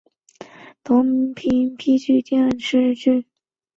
[0.83, 3.23] 同名评剧电视剧